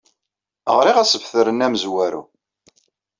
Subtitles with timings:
[0.75, 2.23] Ɣriɣ asebter-nni amezwaru.